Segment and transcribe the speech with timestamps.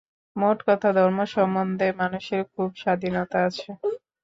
[0.35, 3.69] মোট কথা ধর্ম সম্বন্ধে মানুষের খুব স্বাধীনতা আছে।